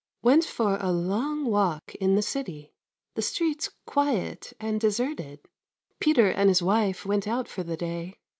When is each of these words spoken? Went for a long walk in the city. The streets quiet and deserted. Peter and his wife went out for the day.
Went 0.23 0.43
for 0.43 0.79
a 0.81 0.91
long 0.91 1.45
walk 1.45 1.93
in 1.93 2.15
the 2.15 2.23
city. 2.23 2.73
The 3.13 3.21
streets 3.21 3.69
quiet 3.85 4.51
and 4.59 4.81
deserted. 4.81 5.47
Peter 5.99 6.29
and 6.31 6.49
his 6.49 6.63
wife 6.63 7.05
went 7.05 7.27
out 7.27 7.47
for 7.47 7.61
the 7.61 7.77
day. 7.77 8.17